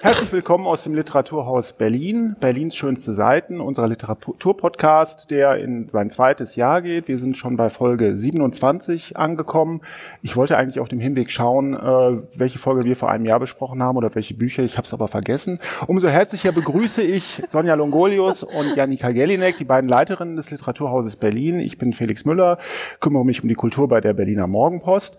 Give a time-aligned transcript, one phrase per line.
[0.00, 6.54] Herzlich willkommen aus dem Literaturhaus Berlin, Berlins schönste Seiten, unserer Literaturpodcast, der in sein zweites
[6.54, 7.08] Jahr geht.
[7.08, 9.80] Wir sind schon bei Folge 27 angekommen.
[10.22, 13.82] Ich wollte eigentlich auf dem Hinweg schauen, äh, welche Folge wir vor einem Jahr besprochen
[13.82, 14.62] haben oder welche Bücher.
[14.62, 15.58] Ich habe es aber vergessen.
[15.88, 21.58] Umso herzlicher begrüße ich Sonja Longolius und Janika Gelinek, die beiden Leiterinnen des Literaturhauses Berlin.
[21.58, 22.58] Ich bin Felix Müller,
[23.00, 25.16] kümmere mich um die Kultur bei der Berliner Morgenpost.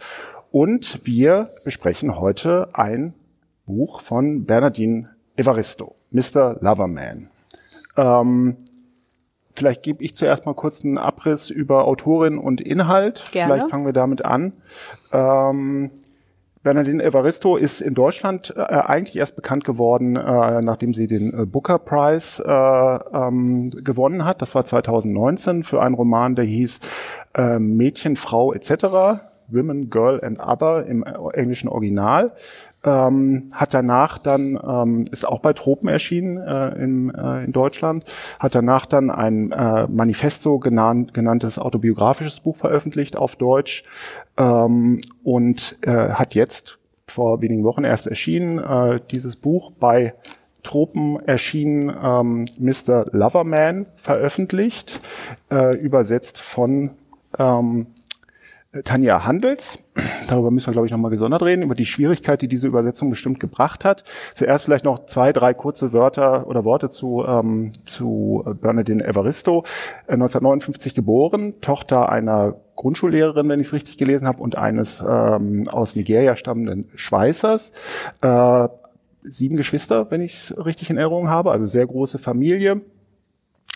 [0.51, 3.13] Und wir besprechen heute ein
[3.69, 6.57] Buch von Bernardine Evaristo, Mr.
[6.59, 7.29] Loverman.
[7.95, 8.57] Ähm,
[9.55, 13.25] vielleicht gebe ich zuerst mal kurz einen Abriss über Autorin und Inhalt.
[13.31, 13.53] Gerne.
[13.53, 14.53] Vielleicht fangen wir damit an.
[15.13, 15.91] Ähm,
[16.63, 21.45] Bernardine Evaristo ist in Deutschland äh, eigentlich erst bekannt geworden, äh, nachdem sie den äh,
[21.45, 24.41] Booker Prize äh, ähm, gewonnen hat.
[24.41, 26.79] Das war 2019 für einen Roman, der hieß
[27.35, 29.21] äh, Mädchen, Frau etc.
[29.47, 32.33] Women, Girl and Other im äh, englischen Original
[32.83, 38.05] ähm, hat danach dann, ähm, ist auch bei Tropen erschienen äh, in, äh, in Deutschland,
[38.39, 43.83] hat danach dann ein äh, Manifesto genannt, genanntes autobiografisches Buch veröffentlicht auf Deutsch
[44.37, 50.13] ähm, und äh, hat jetzt vor wenigen Wochen erst erschienen, äh, dieses Buch bei
[50.63, 53.05] Tropen erschienen ähm, Mr.
[53.11, 55.01] Loverman veröffentlicht,
[55.51, 56.91] äh, übersetzt von
[57.37, 57.87] ähm,
[58.83, 59.79] Tanja Handels.
[60.27, 63.39] Darüber müssen wir, glaube ich, nochmal gesondert reden, über die Schwierigkeit, die diese Übersetzung bestimmt
[63.39, 64.03] gebracht hat.
[64.35, 69.63] Zuerst vielleicht noch zwei, drei kurze Wörter oder Worte zu, ähm, zu Bernadine Evaristo.
[70.07, 75.63] 1959 äh, geboren, Tochter einer Grundschullehrerin, wenn ich es richtig gelesen habe, und eines ähm,
[75.71, 77.71] aus Nigeria stammenden Schweißers.
[78.21, 78.67] Äh,
[79.21, 82.81] sieben Geschwister, wenn ich es richtig in Erinnerung habe, also sehr große Familie.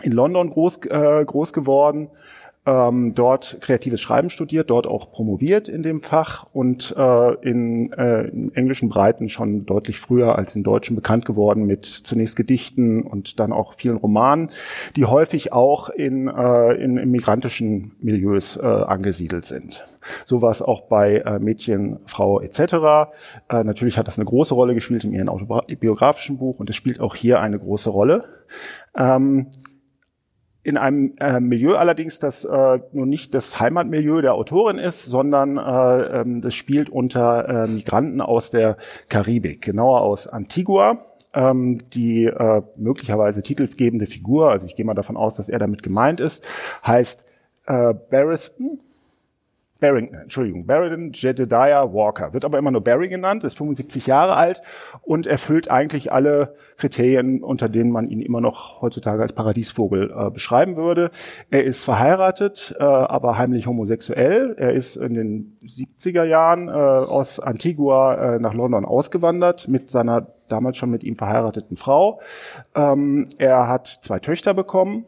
[0.04, 2.10] In London groß, äh, groß geworden
[2.66, 8.28] ähm, dort kreatives Schreiben studiert, dort auch promoviert in dem Fach und äh, in, äh,
[8.28, 13.40] in englischen Breiten schon deutlich früher als in deutschen bekannt geworden mit zunächst Gedichten und
[13.40, 14.50] dann auch vielen Romanen,
[14.96, 19.86] die häufig auch in, äh, in migrantischen Milieus äh, angesiedelt sind.
[20.26, 22.60] So war es auch bei äh, Mädchen, Frau etc.
[23.50, 27.00] Äh, natürlich hat das eine große Rolle gespielt in ihrem autobiografischen Buch und es spielt
[27.02, 28.26] auch hier eine große Rolle.
[28.96, 29.48] Ähm,
[30.64, 35.58] in einem äh, Milieu allerdings, das äh, nun nicht das Heimatmilieu der Autorin ist, sondern
[35.58, 38.78] äh, ähm, das spielt unter äh, Migranten aus der
[39.10, 41.06] Karibik, genauer aus Antigua.
[41.36, 45.82] Ähm, die äh, möglicherweise titelgebende Figur, also ich gehe mal davon aus, dass er damit
[45.82, 46.48] gemeint ist,
[46.86, 47.26] heißt
[47.66, 48.80] äh, Barriston
[49.84, 54.62] Barrington, Entschuldigung, Barrington Jedediah Walker, wird aber immer nur Barry genannt, ist 75 Jahre alt
[55.02, 60.30] und erfüllt eigentlich alle Kriterien, unter denen man ihn immer noch heutzutage als Paradiesvogel äh,
[60.30, 61.12] beschreiben würde.
[61.52, 64.56] Er ist verheiratet, äh, aber heimlich homosexuell.
[64.58, 70.28] Er ist in den 70er Jahren äh, aus Antigua äh, nach London ausgewandert mit seiner
[70.48, 72.22] damals schon mit ihm verheirateten Frau.
[72.74, 75.06] Ähm, er hat zwei Töchter bekommen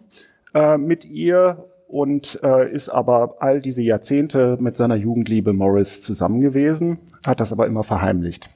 [0.54, 1.64] äh, mit ihr
[1.96, 7.54] und äh, ist aber all diese Jahrzehnte mit seiner Jugendliebe Morris zusammen gewesen, hat das
[7.54, 8.50] aber immer verheimlicht.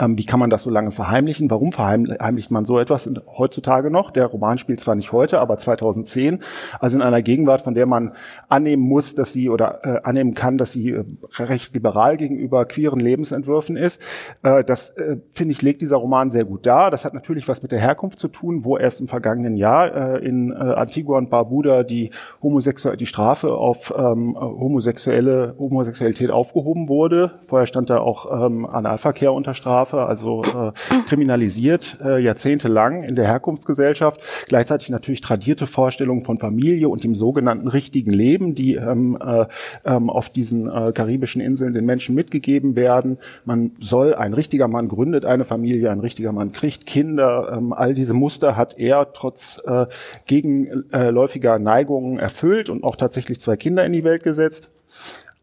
[0.00, 1.48] Ähm, wie kann man das so lange verheimlichen?
[1.48, 3.08] Warum verheimlicht man so etwas
[3.38, 4.10] heutzutage noch?
[4.10, 6.40] Der Roman spielt zwar nicht heute, aber 2010,
[6.80, 8.12] also in einer Gegenwart, von der man
[8.48, 11.04] annehmen muss, dass sie oder äh, annehmen kann, dass sie äh,
[11.38, 14.02] recht liberal gegenüber queeren Lebensentwürfen ist.
[14.42, 16.90] Äh, das, äh, finde ich, legt dieser Roman sehr gut dar.
[16.90, 20.26] Das hat natürlich was mit der Herkunft zu tun, wo erst im vergangenen Jahr äh,
[20.26, 22.10] in äh, Antigua und Barbuda die,
[22.42, 27.38] Homosexu die Strafe auf ähm, homosexuelle Homosexualität aufgehoben wurde.
[27.46, 29.75] Vorher stand da auch ähm, Analverkehr unter Strafe.
[29.76, 30.72] Strafe, also äh,
[31.06, 34.22] kriminalisiert äh, jahrzehntelang in der Herkunftsgesellschaft.
[34.48, 39.44] Gleichzeitig natürlich tradierte Vorstellungen von Familie und dem sogenannten richtigen Leben, die ähm, äh,
[39.84, 43.18] ähm, auf diesen äh, karibischen Inseln den Menschen mitgegeben werden.
[43.44, 47.52] Man soll, ein richtiger Mann gründet eine Familie, ein richtiger Mann kriegt Kinder.
[47.54, 49.86] Ähm, all diese Muster hat er trotz äh,
[50.26, 54.72] gegenläufiger Neigungen erfüllt und auch tatsächlich zwei Kinder in die Welt gesetzt.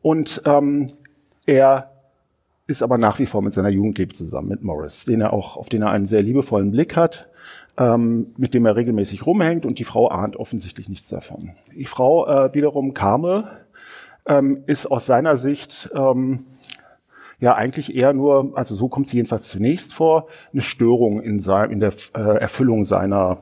[0.02, 0.88] Und ähm,
[1.46, 1.93] er
[2.74, 5.70] ist aber nach wie vor mit seiner Jugendliebe zusammen, mit Morris, den er auch, auf
[5.70, 7.30] den er einen sehr liebevollen Blick hat,
[7.78, 11.52] ähm, mit dem er regelmäßig rumhängt und die Frau ahnt offensichtlich nichts davon.
[11.76, 13.44] Die Frau äh, wiederum, Carmel,
[14.26, 16.46] ähm, ist aus seiner Sicht ähm,
[17.40, 21.70] ja eigentlich eher nur, also so kommt sie jedenfalls zunächst vor, eine Störung in, sein,
[21.70, 23.38] in der äh, Erfüllung seiner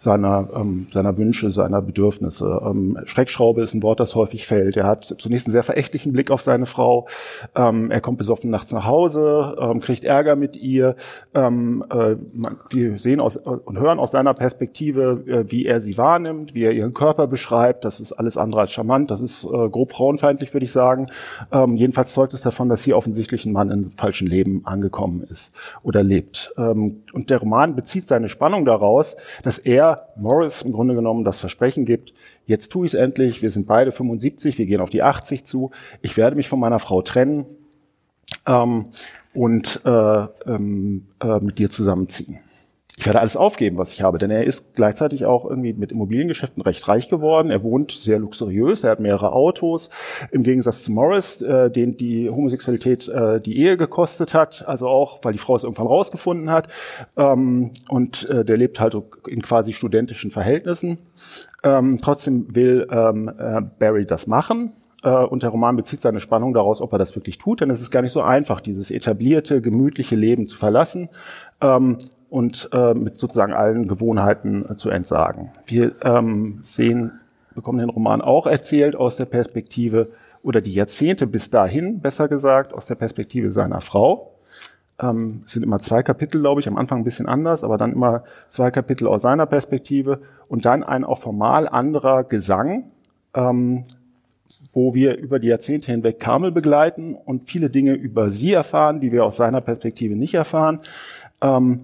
[0.00, 2.62] seiner, ähm, seiner Wünsche, seiner Bedürfnisse.
[2.64, 4.78] Ähm, Schreckschraube ist ein Wort, das häufig fällt.
[4.78, 7.06] Er hat zunächst einen sehr verächtlichen Blick auf seine Frau.
[7.54, 10.96] Ähm, er kommt besoffen nachts nach Hause, ähm, kriegt Ärger mit ihr.
[11.34, 12.16] Ähm, äh,
[12.70, 16.72] wir sehen aus, und hören aus seiner Perspektive, äh, wie er sie wahrnimmt, wie er
[16.72, 17.84] ihren Körper beschreibt.
[17.84, 19.10] Das ist alles andere als charmant.
[19.10, 21.08] Das ist äh, grob frauenfeindlich, würde ich sagen.
[21.52, 25.52] Ähm, jedenfalls zeugt es davon, dass hier offensichtlich ein Mann im falschen Leben angekommen ist
[25.82, 26.54] oder lebt.
[26.56, 31.38] Ähm, und der Roman bezieht seine Spannung daraus, dass er Morris im Grunde genommen das
[31.38, 32.12] Versprechen gibt,
[32.46, 35.70] jetzt tue ich es endlich, wir sind beide 75, wir gehen auf die 80 zu,
[36.02, 37.46] ich werde mich von meiner Frau trennen
[38.46, 38.86] ähm,
[39.34, 42.40] und äh, ähm, äh, mit dir zusammenziehen
[42.96, 46.62] ich werde alles aufgeben, was ich habe, denn er ist gleichzeitig auch irgendwie mit Immobiliengeschäften
[46.62, 47.50] recht reich geworden.
[47.50, 49.90] Er wohnt sehr luxuriös, er hat mehrere Autos.
[50.30, 55.20] Im Gegensatz zu Morris, äh, den die Homosexualität äh, die Ehe gekostet hat, also auch,
[55.22, 56.68] weil die Frau es irgendwann rausgefunden hat.
[57.16, 58.96] Ähm, und äh, der lebt halt
[59.26, 60.98] in quasi studentischen Verhältnissen.
[61.62, 64.72] Ähm, trotzdem will ähm, äh, Barry das machen
[65.08, 67.90] und der Roman bezieht seine Spannung daraus, ob er das wirklich tut, denn es ist
[67.90, 71.08] gar nicht so einfach, dieses etablierte, gemütliche Leben zu verlassen
[71.60, 71.96] ähm,
[72.28, 75.52] und äh, mit sozusagen allen Gewohnheiten äh, zu entsagen.
[75.66, 77.12] Wir ähm, sehen,
[77.54, 80.10] bekommen den Roman auch erzählt aus der Perspektive
[80.42, 84.34] oder die Jahrzehnte bis dahin, besser gesagt, aus der Perspektive seiner Frau.
[85.00, 87.92] Ähm, es sind immer zwei Kapitel, glaube ich, am Anfang ein bisschen anders, aber dann
[87.92, 92.90] immer zwei Kapitel aus seiner Perspektive und dann ein auch formal anderer Gesang,
[93.34, 93.84] ähm,
[94.72, 99.12] wo wir über die Jahrzehnte hinweg Kamel begleiten und viele Dinge über sie erfahren, die
[99.12, 100.80] wir aus seiner Perspektive nicht erfahren.
[101.40, 101.80] Ähm,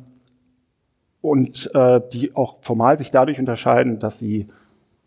[1.20, 4.46] und äh, die auch formal sich dadurch unterscheiden, dass sie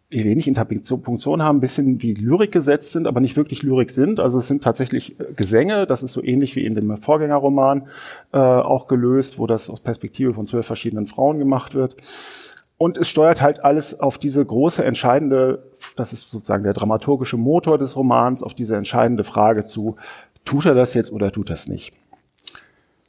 [0.09, 4.19] wenig Interpunktion haben, ein bisschen wie Lyrik gesetzt sind, aber nicht wirklich Lyrik sind.
[4.19, 7.87] Also es sind tatsächlich äh, Gesänge, das ist so ähnlich wie in dem Vorgängerroman
[8.33, 11.95] äh, auch gelöst, wo das aus Perspektive von zwölf verschiedenen Frauen gemacht wird.
[12.79, 17.77] Und es steuert halt alles auf diese große entscheidende, das ist sozusagen der dramaturgische Motor
[17.77, 19.97] des Romans, auf diese entscheidende Frage zu,
[20.45, 21.93] tut er das jetzt oder tut er es nicht?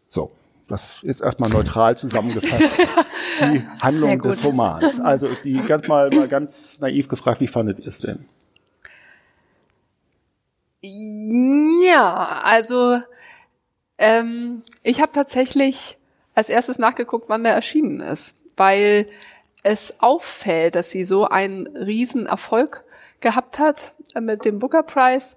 [0.09, 0.33] So,
[0.67, 2.69] das jetzt erstmal neutral zusammengefasst,
[3.41, 4.99] die Handlung des Romans.
[4.99, 8.25] Also die ganz mal, mal ganz naiv gefragt, wie fandet ihr es denn?
[10.83, 13.01] Ja, also
[13.99, 15.97] ähm, ich habe tatsächlich
[16.35, 19.07] als erstes nachgeguckt, wann der erschienen ist, weil
[19.62, 22.85] es auffällt, dass sie so einen riesen Erfolg
[23.21, 25.37] gehabt hat mit dem Booker Prize.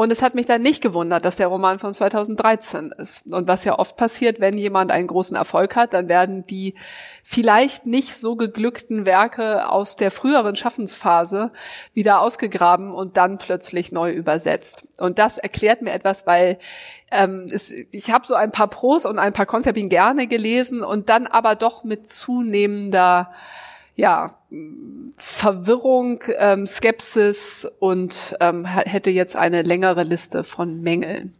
[0.00, 3.30] Und es hat mich dann nicht gewundert, dass der Roman von 2013 ist.
[3.30, 6.74] Und was ja oft passiert, wenn jemand einen großen Erfolg hat, dann werden die
[7.22, 11.52] vielleicht nicht so geglückten Werke aus der früheren Schaffensphase
[11.92, 14.88] wieder ausgegraben und dann plötzlich neu übersetzt.
[15.00, 16.58] Und das erklärt mir etwas, weil
[17.10, 20.28] ähm, es, ich habe so ein paar Pros und ein paar Cons, ich ihn gerne
[20.28, 23.32] gelesen und dann aber doch mit zunehmender
[24.00, 24.34] ja,
[25.16, 31.36] Verwirrung, ähm, Skepsis und ähm, hätte jetzt eine längere Liste von Mängeln.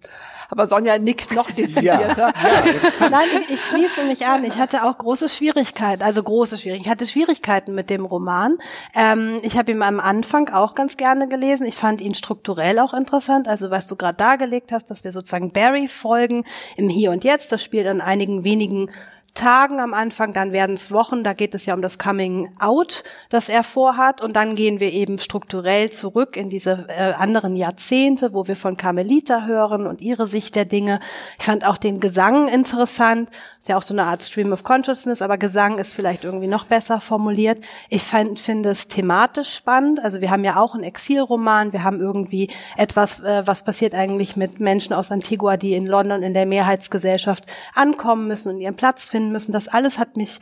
[0.51, 2.19] Aber Sonja nickt noch dezidierter.
[2.19, 2.63] Ja,
[3.01, 4.45] ja, Nein, ich, ich schließe mich an.
[4.45, 6.87] Ich hatte auch große Schwierigkeiten, also große Schwierigkeiten.
[6.87, 8.59] Ich hatte Schwierigkeiten mit dem Roman.
[8.95, 11.67] Ähm, ich habe ihn am Anfang auch ganz gerne gelesen.
[11.67, 13.49] Ich fand ihn strukturell auch interessant.
[13.49, 16.45] Also was du gerade dargelegt hast, dass wir sozusagen Barry folgen
[16.77, 17.53] im Hier und Jetzt.
[17.53, 18.91] Das spielt an einigen wenigen
[19.35, 23.05] Tagen am Anfang, dann werden es Wochen, da geht es ja um das Coming Out,
[23.29, 24.21] das er vorhat.
[24.21, 28.77] Und dann gehen wir eben strukturell zurück in diese äh, anderen Jahrzehnte, wo wir von
[28.77, 31.01] Carmelita hören und ihre Sicht der Dinge.
[31.39, 35.23] Ich fand auch den Gesang interessant, ist ja auch so eine Art Stream of Consciousness,
[35.23, 37.63] aber Gesang ist vielleicht irgendwie noch besser formuliert.
[37.89, 42.01] Ich find, finde es thematisch spannend, also wir haben ja auch einen Exilroman, wir haben
[42.01, 46.47] irgendwie etwas, äh, was passiert eigentlich mit Menschen aus Antigua, die in London in der
[46.47, 49.53] Mehrheitsgesellschaft ankommen müssen und ihren Platz finden finden müssen.
[49.53, 50.41] Das alles hat mich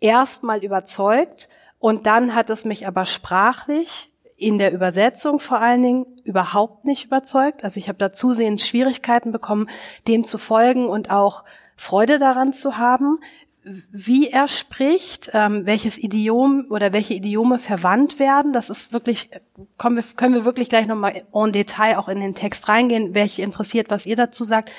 [0.00, 1.48] erstmal überzeugt
[1.78, 7.04] und dann hat es mich aber sprachlich in der Übersetzung vor allen Dingen überhaupt nicht
[7.04, 7.62] überzeugt.
[7.62, 9.68] Also ich habe da zusehends Schwierigkeiten bekommen,
[10.08, 11.44] dem zu folgen und auch
[11.76, 13.18] Freude daran zu haben,
[13.64, 18.52] wie er spricht, ähm, welches Idiom oder welche Idiome verwandt werden.
[18.52, 19.30] Das ist wirklich,
[19.78, 23.42] kommen wir, können wir wirklich gleich nochmal en Detail auch in den Text reingehen, welche
[23.42, 24.72] interessiert, was ihr dazu sagt.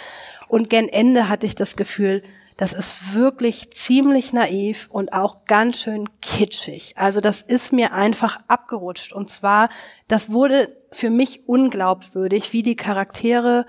[0.50, 2.24] Und gen Ende hatte ich das Gefühl,
[2.58, 6.94] das ist wirklich ziemlich naiv und auch ganz schön kitschig.
[6.98, 9.14] Also das ist mir einfach abgerutscht.
[9.14, 9.70] Und zwar,
[10.08, 13.66] das wurde für mich unglaubwürdig, wie die Charaktere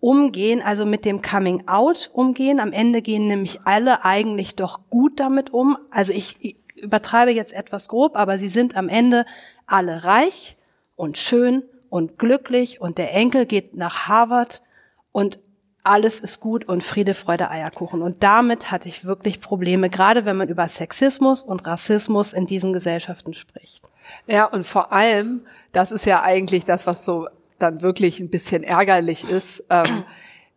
[0.00, 2.60] umgehen, also mit dem Coming Out umgehen.
[2.60, 5.76] Am Ende gehen nämlich alle eigentlich doch gut damit um.
[5.90, 9.24] Also ich, ich übertreibe jetzt etwas grob, aber sie sind am Ende
[9.66, 10.56] alle reich
[10.94, 14.62] und schön und glücklich und der Enkel geht nach Harvard
[15.10, 15.38] und
[15.84, 18.02] alles ist gut und Friede, Freude, Eierkuchen.
[18.02, 22.72] Und damit hatte ich wirklich Probleme, gerade wenn man über Sexismus und Rassismus in diesen
[22.72, 23.86] Gesellschaften spricht.
[24.26, 28.62] Ja, und vor allem, das ist ja eigentlich das, was so dann wirklich ein bisschen
[28.64, 29.64] ärgerlich ist.
[29.70, 30.04] Ähm,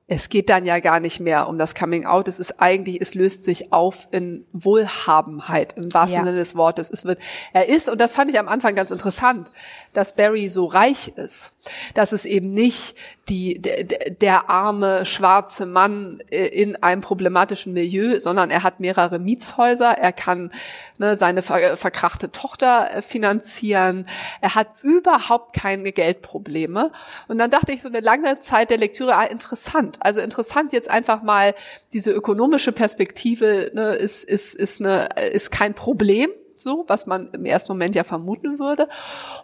[0.09, 2.29] es geht dann ja gar nicht mehr um das Coming Out.
[2.29, 6.25] Es ist eigentlich, es löst sich auf in Wohlhabenheit im wahrsten ja.
[6.25, 6.89] Sinne des Wortes.
[6.89, 7.19] Es wird,
[7.51, 9.51] er ist, und das fand ich am Anfang ganz interessant,
[9.91, 11.51] dass Barry so reich ist,
[11.93, 12.95] dass es eben nicht
[13.29, 19.19] die, der, der arme schwarze Mann äh, in einem problematischen Milieu, sondern er hat mehrere
[19.19, 20.51] Mietshäuser, er kann
[20.97, 24.07] ne, seine ver verkrachte Tochter äh, finanzieren,
[24.41, 26.91] er hat überhaupt keine Geldprobleme.
[27.27, 29.97] Und dann dachte ich so eine lange Zeit der Lektüre, ah, interessant.
[29.99, 31.53] Also interessant jetzt einfach mal
[31.93, 36.29] diese ökonomische Perspektive ne, ist, ist, ist, eine, ist kein Problem,
[36.61, 38.87] so, was man im ersten Moment ja vermuten würde.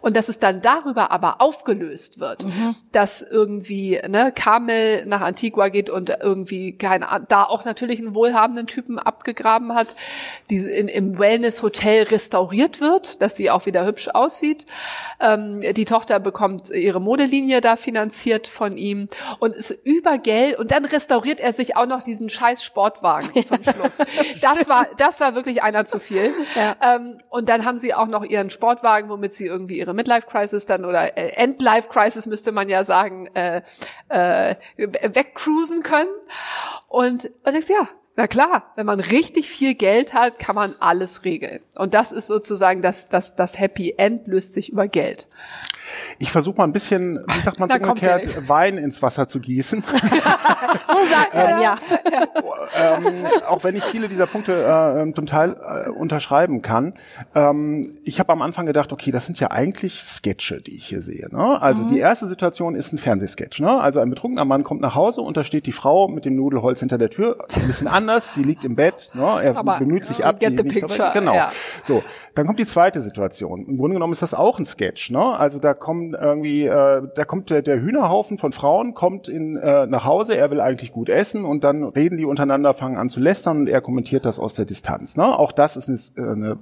[0.00, 2.76] Und dass es dann darüber aber aufgelöst wird, mhm.
[2.92, 8.66] dass irgendwie ne, Kamel nach Antigua geht und irgendwie keine da auch natürlich einen wohlhabenden
[8.66, 9.94] Typen abgegraben hat,
[10.50, 14.66] die in, im Wellness-Hotel restauriert wird, dass sie auch wieder hübsch aussieht.
[15.20, 20.70] Ähm, die Tochter bekommt ihre Modelinie da finanziert von ihm und ist über Geld und
[20.70, 23.98] dann restauriert er sich auch noch diesen scheiß Sportwagen zum Schluss.
[24.40, 26.32] das war, das war wirklich einer zu viel.
[26.54, 26.76] Ja.
[26.96, 30.66] Ähm, ähm, und dann haben sie auch noch ihren Sportwagen, womit sie irgendwie ihre Midlife-Crisis
[30.66, 33.62] dann oder äh, End-Life-Crisis müsste man ja sagen, äh,
[34.08, 36.10] äh, wegcruisen können.
[36.88, 41.24] Und, und denkst, ja, na klar, wenn man richtig viel Geld hat, kann man alles
[41.24, 41.60] regeln.
[41.74, 45.26] Und das ist sozusagen das, das, das Happy End löst sich über Geld.
[46.18, 49.82] Ich versuche mal ein bisschen, wie sagt man so umgekehrt, Wein ins Wasser zu gießen.
[50.88, 51.78] so sagt man, ja.
[52.80, 56.94] ähm, auch wenn ich viele dieser Punkte äh, zum Teil äh, unterschreiben kann.
[57.34, 61.00] Ähm, ich habe am Anfang gedacht, okay, das sind ja eigentlich Sketche, die ich hier
[61.00, 61.28] sehe.
[61.30, 61.60] Ne?
[61.60, 61.88] Also mhm.
[61.88, 63.60] die erste Situation ist ein Fernsehsketch.
[63.60, 63.80] Ne?
[63.80, 66.80] Also ein betrunkener Mann kommt nach Hause und da steht die Frau mit dem Nudelholz
[66.80, 67.44] hinter der Tür.
[67.54, 69.40] Ein bisschen anders, sie liegt im Bett, ne?
[69.42, 70.40] er Aber, bemüht sich ab.
[70.40, 71.10] Get the picture.
[71.12, 71.34] Genau.
[71.34, 71.52] Ja.
[71.82, 72.02] So,
[72.34, 73.66] dann kommt die zweite Situation.
[73.66, 75.10] Im Grunde genommen ist das auch ein Sketch.
[75.10, 75.38] Ne?
[75.38, 79.86] Also da kommen irgendwie, äh, da kommt der, der Hühnerhaufen von Frauen, kommt in, äh,
[79.86, 83.20] nach Hause, er will eigentlich gut essen und dann reden die untereinander, fangen an zu
[83.20, 85.16] lästern und er kommentiert das aus der Distanz.
[85.16, 85.38] Ne?
[85.38, 86.58] Auch das ist eine, äh, eine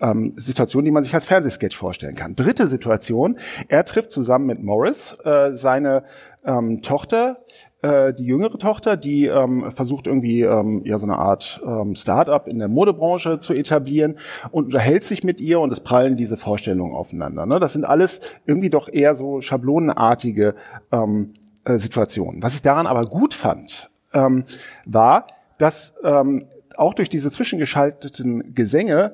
[0.00, 2.36] ähm, Situation, die man sich als Fernsehsketch vorstellen kann.
[2.36, 3.38] Dritte Situation,
[3.68, 6.04] er trifft zusammen mit Morris äh, seine
[6.44, 7.44] ähm, Tochter,
[7.86, 12.48] äh, die jüngere Tochter, die ähm, versucht irgendwie ähm, ja so eine Art ähm, Start-up
[12.48, 14.18] in der Modebranche zu etablieren
[14.50, 17.46] und unterhält sich mit ihr und es prallen diese Vorstellungen aufeinander.
[17.46, 17.60] Ne?
[17.60, 20.56] Das sind alles irgendwie doch eher so schablonenartige
[20.90, 22.42] ähm, äh, Situationen.
[22.42, 24.44] Was ich daran aber gut fand, ähm,
[24.84, 25.28] war,
[25.58, 29.12] dass ähm, auch durch diese zwischengeschalteten Gesänge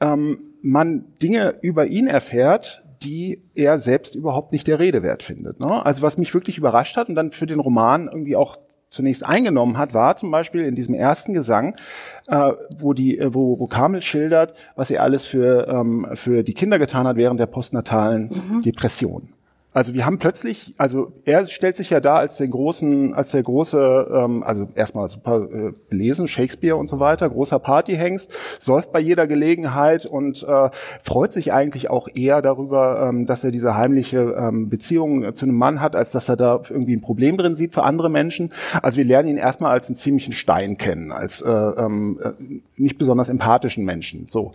[0.00, 5.60] ähm, man Dinge über ihn erfährt, die er selbst überhaupt nicht der Rede wert findet.
[5.60, 5.84] Ne?
[5.84, 8.58] Also was mich wirklich überrascht hat und dann für den Roman irgendwie auch
[8.90, 11.76] zunächst eingenommen hat, war zum Beispiel in diesem ersten Gesang,
[12.26, 16.54] äh, wo die, äh, wo, wo Kamel schildert, was er alles für ähm, für die
[16.54, 18.62] Kinder getan hat während der postnatalen mhm.
[18.62, 19.34] Depression.
[19.78, 23.44] Also wir haben plötzlich, also er stellt sich ja da als den großen, als der
[23.44, 28.98] große, ähm, also erstmal super äh, belesen, Shakespeare und so weiter, großer Partyhengst, säuft bei
[28.98, 30.70] jeder Gelegenheit und äh,
[31.04, 35.54] freut sich eigentlich auch eher darüber, ähm, dass er diese heimliche ähm, Beziehung zu einem
[35.54, 38.52] Mann hat, als dass er da irgendwie ein Problem drin sieht für andere Menschen.
[38.82, 42.32] Also wir lernen ihn erstmal als einen ziemlichen Stein kennen, als äh, ähm, äh,
[42.76, 44.26] nicht besonders empathischen Menschen.
[44.26, 44.54] So,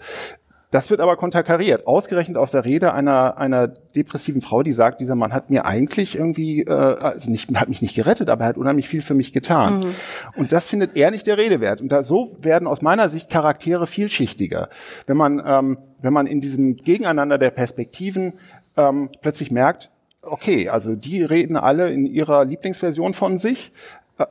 [0.74, 5.13] das wird aber konterkariert, ausgerechnet aus der Rede einer, einer depressiven Frau, die sagt, dieser
[5.13, 8.58] Mann hat mir eigentlich irgendwie, äh, also nicht, hat mich nicht gerettet, aber er hat
[8.58, 9.80] unheimlich viel für mich getan.
[9.82, 9.96] Mhm.
[10.36, 11.80] Und das findet er nicht der Rede wert.
[11.80, 14.70] Und da so werden aus meiner Sicht Charaktere vielschichtiger.
[15.06, 18.34] Wenn man, ähm, wenn man in diesem Gegeneinander der Perspektiven
[18.75, 19.92] ähm, plötzlich merkt,
[20.24, 23.72] okay, also die reden alle in ihrer Lieblingsversion von sich,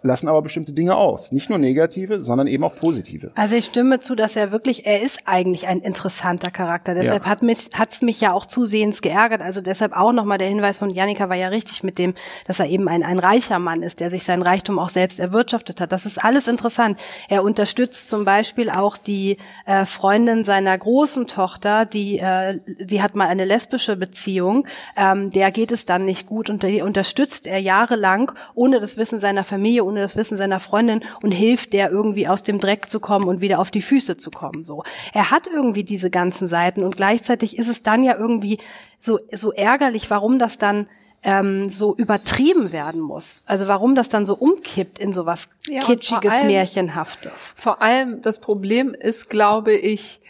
[0.03, 1.33] lassen aber bestimmte Dinge aus.
[1.33, 3.33] Nicht nur negative, sondern eben auch positive.
[3.35, 6.95] Also ich stimme zu, dass er wirklich, er ist eigentlich ein interessanter Charakter.
[6.95, 7.31] Deshalb ja.
[7.31, 9.43] hat mich, hat's mich ja auch zusehends geärgert.
[9.43, 12.15] Also deshalb auch nochmal der Hinweis von Janika war ja richtig mit dem,
[12.47, 15.81] dass er eben ein, ein reicher Mann ist, der sich seinen Reichtum auch selbst erwirtschaftet
[15.81, 15.91] hat.
[15.91, 17.01] Das ist alles interessant.
[17.29, 19.37] Er unterstützt zum Beispiel auch die
[19.67, 24.65] äh, Freundin seiner großen Tochter, die, äh, die hat mal eine lesbische Beziehung.
[24.97, 29.19] Ähm, der geht es dann nicht gut und die unterstützt er jahrelang ohne das Wissen
[29.19, 33.01] seiner Familie ohne das Wissen seiner Freundin und hilft der irgendwie aus dem Dreck zu
[33.01, 34.85] kommen und wieder auf die Füße zu kommen, so.
[35.13, 38.59] Er hat irgendwie diese ganzen Seiten und gleichzeitig ist es dann ja irgendwie
[39.01, 40.87] so, so ärgerlich, warum das dann
[41.23, 43.43] ähm, so übertrieben werden muss.
[43.47, 47.55] Also warum das dann so umkippt in so was ja, kitschiges, allem, Märchenhaftes.
[47.57, 50.21] Vor allem das Problem ist, glaube ich,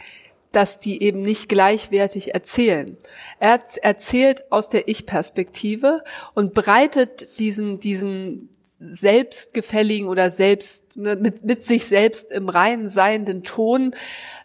[0.51, 2.95] dass die eben nicht gleichwertig erzählen.
[3.39, 6.03] Er erzählt aus der Ich-Perspektive
[6.35, 8.52] und breitet diesen, diesen
[8.83, 13.95] selbstgefälligen oder selbst ne, mit, mit sich selbst im Reinen seienden Ton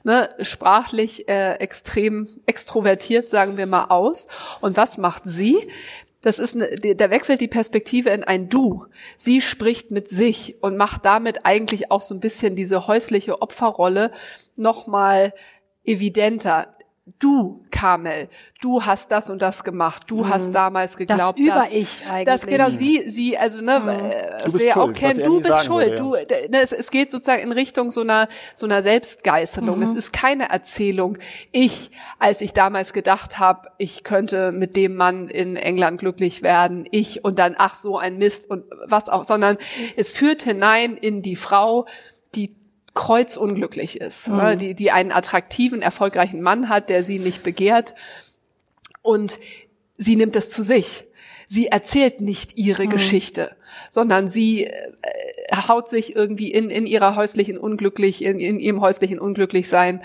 [0.04, 4.28] ne, sprachlich äh, extrem extrovertiert, sagen wir mal, aus.
[4.60, 5.56] Und was macht sie?
[6.20, 8.86] Das ist eine, da wechselt die Perspektive in ein Du.
[9.16, 14.10] Sie spricht mit sich und macht damit eigentlich auch so ein bisschen diese häusliche Opferrolle
[14.56, 15.32] nochmal
[15.84, 16.74] evidenter
[17.18, 18.28] du, Kamel,
[18.60, 20.28] du hast das und das gemacht, du mhm.
[20.28, 22.24] hast damals geglaubt, das über ich eigentlich.
[22.24, 23.88] Das genau sie, sie, also ne, mhm.
[23.88, 26.46] Äh, was wir auch kennen, du bist schuld, würde, ja.
[26.46, 29.78] du, ne, es, es, geht sozusagen in Richtung so einer so einer Selbstgeißelung.
[29.78, 29.82] Mhm.
[29.82, 31.18] Es ist keine Erzählung.
[31.52, 36.86] Ich, als ich damals gedacht habe, ich könnte mit dem Mann in England glücklich werden,
[36.90, 39.58] ich und dann ach so ein Mist und was auch, sondern
[39.96, 41.86] es führt hinein in die Frau,
[42.98, 44.36] kreuzunglücklich ist, mhm.
[44.36, 47.94] ne, die, die einen attraktiven, erfolgreichen Mann hat, der sie nicht begehrt.
[49.02, 49.38] Und
[49.96, 51.04] sie nimmt es zu sich.
[51.46, 52.90] Sie erzählt nicht ihre mhm.
[52.90, 53.54] Geschichte,
[53.88, 54.72] sondern sie äh,
[55.68, 60.02] haut sich irgendwie in, in ihrer häuslichen Unglücklich, in, in ihrem häuslichen Unglücklichsein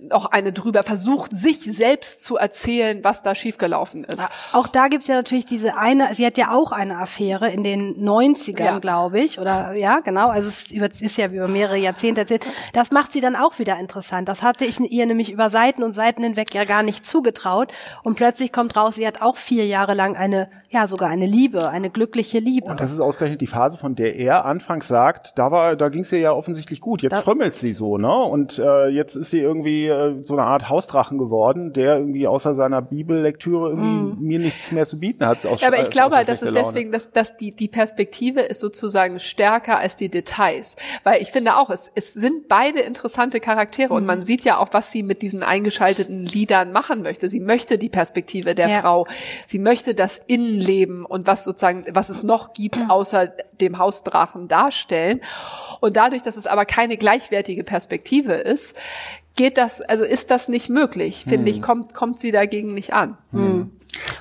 [0.00, 4.26] noch eine drüber, versucht sich selbst zu erzählen, was da schiefgelaufen ist.
[4.52, 7.96] Auch da gibt's ja natürlich diese eine, sie hat ja auch eine Affäre in den
[7.96, 8.78] 90ern, ja.
[8.78, 12.46] glaube ich, oder ja, genau, also es ist ja über mehrere Jahrzehnte erzählt.
[12.72, 14.28] Das macht sie dann auch wieder interessant.
[14.28, 18.16] Das hatte ich ihr nämlich über Seiten und Seiten hinweg ja gar nicht zugetraut und
[18.16, 21.90] plötzlich kommt raus, sie hat auch vier Jahre lang eine, ja, sogar eine Liebe, eine
[21.90, 22.70] glückliche Liebe.
[22.70, 26.10] Und das ist ausgerechnet die Phase, von der er anfangs sagt, da war, da ging's
[26.10, 27.02] ihr ja offensichtlich gut.
[27.02, 28.12] Jetzt da, frömmelt sie so, ne?
[28.12, 32.54] Und äh, jetzt ist sie irgendwie äh, so eine Art Hausdrachen geworden, der irgendwie außer
[32.54, 34.16] seiner Bibellektüre irgendwie mm.
[34.20, 35.46] mir nichts mehr zu bieten hat.
[35.46, 38.60] Aus, ja, aber ich glaube halt, dass es deswegen, dass, dass die, die Perspektive ist
[38.60, 40.74] sozusagen stärker als die Details.
[41.04, 43.96] Weil ich finde auch, es, es sind beide interessante Charaktere mm.
[43.96, 44.24] und man mhm.
[44.24, 47.28] sieht ja auch, was sie mit diesen eingeschalteten Liedern machen möchte.
[47.28, 48.80] Sie möchte die Perspektive der ja.
[48.80, 49.06] Frau.
[49.46, 50.20] Sie möchte das
[50.56, 53.28] Innenleben und was sozusagen, was es noch gibt, außer
[53.60, 55.20] dem Hausdrachen darstellen.
[55.80, 58.76] Und dadurch, dass es aber keine gleichwertige Perspektive ist,
[59.36, 61.56] geht das, also ist das nicht möglich, finde hm.
[61.56, 63.18] ich, kommt, kommt sie dagegen nicht an.
[63.32, 63.70] Hm.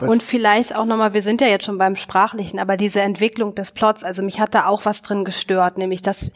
[0.01, 3.71] Und vielleicht auch nochmal, wir sind ja jetzt schon beim Sprachlichen, aber diese Entwicklung des
[3.71, 6.31] Plots, also mich hat da auch was drin gestört, nämlich dass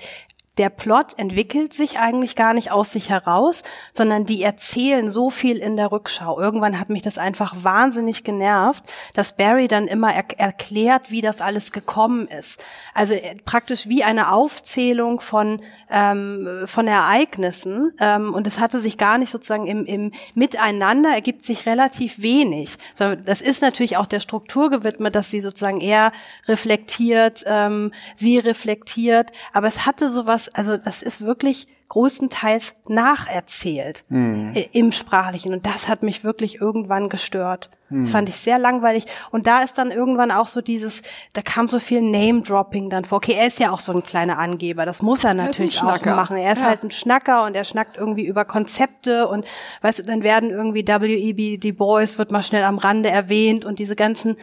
[0.59, 3.63] der Plot entwickelt sich eigentlich gar nicht aus sich heraus,
[3.93, 6.39] sondern die erzählen so viel in der Rückschau.
[6.39, 11.39] Irgendwann hat mich das einfach wahnsinnig genervt, dass Barry dann immer er erklärt, wie das
[11.39, 12.61] alles gekommen ist.
[12.93, 18.97] Also äh, praktisch wie eine Aufzählung von ähm, von Ereignissen ähm, und es hatte sich
[18.97, 22.77] gar nicht sozusagen im, im Miteinander ergibt sich relativ wenig.
[22.97, 26.11] Das ist natürlich auch der Struktur gewidmet, dass sie sozusagen eher
[26.47, 34.53] reflektiert, ähm, sie reflektiert, aber es hatte sowas also das ist wirklich großenteils nacherzählt hm.
[34.71, 35.53] im Sprachlichen.
[35.53, 37.71] Und das hat mich wirklich irgendwann gestört.
[37.89, 38.01] Hm.
[38.01, 39.05] Das fand ich sehr langweilig.
[39.31, 41.01] Und da ist dann irgendwann auch so dieses,
[41.33, 43.17] da kam so viel Name-Dropping dann vor.
[43.17, 44.85] Okay, er ist ja auch so ein kleiner Angeber.
[44.85, 46.37] Das muss er natürlich er auch machen.
[46.37, 46.67] Er ist ja.
[46.67, 49.45] halt ein Schnacker und er schnackt irgendwie über Konzepte und
[49.81, 51.57] weißt du, dann werden irgendwie W.E.B.
[51.57, 54.37] Die Boys wird mal schnell am Rande erwähnt und diese ganzen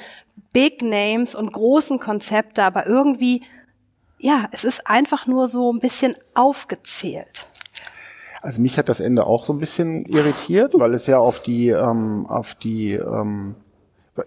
[0.53, 3.43] Big Names und großen Konzepte, aber irgendwie
[4.19, 7.49] ja, es ist einfach nur so ein bisschen aufgezählt.
[8.43, 11.71] Also mich hat das Ende auch so ein bisschen irritiert, weil es ja auf die,
[11.71, 13.57] ähm, auf die, ähm,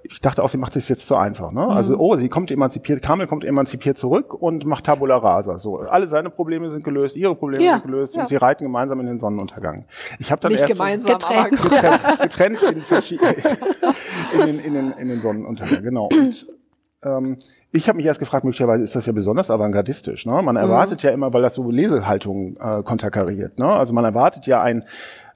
[0.03, 1.51] ich dachte auch, sie macht es jetzt zu einfach.
[1.51, 1.65] Ne?
[1.65, 1.99] Also, mhm.
[2.01, 5.57] oh, sie kommt emanzipiert, Kamel kommt emanzipiert zurück und macht Tabula Rasa.
[5.57, 8.21] So, alle seine Probleme sind gelöst, ihre Probleme ja, sind gelöst ja.
[8.21, 9.85] und sie reiten gemeinsam in den Sonnenuntergang.
[10.19, 12.77] Ich habe dann Nicht erst gemeinsam, getrennt, getrennt, getrennt in,
[14.33, 15.81] in, den, in, den, in den Sonnenuntergang.
[15.81, 16.09] Genau.
[16.11, 16.45] Und
[17.03, 17.37] ähm,
[17.71, 20.25] ich habe mich erst gefragt, möglicherweise ist das ja besonders avantgardistisch.
[20.25, 20.33] Ne?
[20.41, 20.61] Man mhm.
[20.61, 21.07] erwartet mhm.
[21.07, 23.59] ja immer, weil das so Lesehaltung äh, konterkariert.
[23.59, 23.67] Ne?
[23.67, 24.85] Also man erwartet ja ein,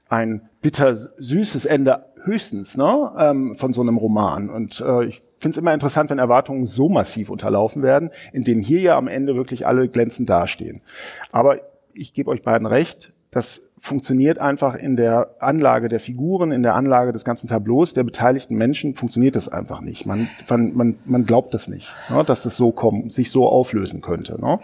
[0.08, 3.12] ein bitter süßes Ende höchstens ne?
[3.18, 4.50] ähm, von so einem Roman.
[4.50, 8.62] Und äh, ich finde es immer interessant, wenn Erwartungen so massiv unterlaufen werden, in denen
[8.62, 10.82] hier ja am Ende wirklich alle glänzend dastehen.
[11.30, 11.58] Aber
[11.92, 16.76] ich gebe euch beiden recht, das funktioniert einfach in der Anlage der Figuren, in der
[16.76, 20.06] Anlage des ganzen Tableaus der beteiligten Menschen funktioniert das einfach nicht.
[20.06, 24.00] Man, man, man, man glaubt das nicht, ne, dass das so kommt, sich so auflösen
[24.00, 24.40] könnte.
[24.40, 24.60] Ne?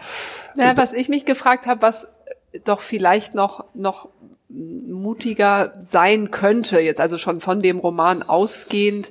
[0.55, 2.07] Ja, was ich mich gefragt habe, was
[2.65, 4.09] doch vielleicht noch, noch
[4.49, 9.11] mutiger sein könnte, jetzt also schon von dem Roman ausgehend,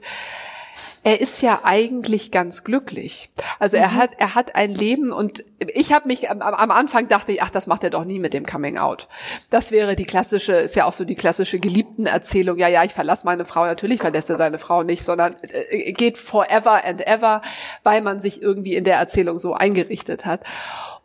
[1.04, 3.30] er ist ja eigentlich ganz glücklich.
[3.60, 3.84] Also mhm.
[3.84, 7.42] er hat er hat ein Leben und ich habe mich am, am, Anfang dachte ich,
[7.42, 9.08] ach, das macht er doch nie mit dem Coming Out.
[9.50, 12.58] Das wäre die klassische, ist ja auch so die klassische Geliebten-Erzählung.
[12.58, 13.66] Ja, ja, ich verlasse meine Frau.
[13.66, 17.42] Natürlich verlässt er seine Frau nicht, sondern äh, geht forever and ever,
[17.84, 20.42] weil man sich irgendwie in der Erzählung so eingerichtet hat.